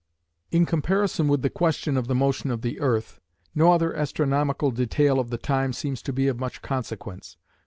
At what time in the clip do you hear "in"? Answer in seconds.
0.49-0.65